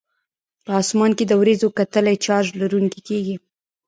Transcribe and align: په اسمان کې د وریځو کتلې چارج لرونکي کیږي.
په 0.65 0.71
اسمان 0.81 1.11
کې 1.17 1.25
د 1.27 1.33
وریځو 1.41 1.67
کتلې 1.77 2.15
چارج 2.25 2.47
لرونکي 2.61 2.99
کیږي. 3.07 3.35